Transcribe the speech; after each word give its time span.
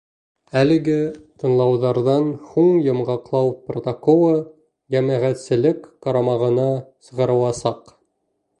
Әлеге 0.59 0.93
тыңлауҙарҙан 1.43 2.25
һуң 2.53 2.71
йомғаҡлау 2.87 3.51
протоколы 3.67 4.33
йәмәғәтселек 4.97 5.85
ҡарамағына 6.07 6.69
сығарыласаҡ. 7.11 7.97